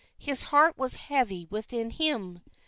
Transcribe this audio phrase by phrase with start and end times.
[0.17, 2.41] His heart was heavy within him.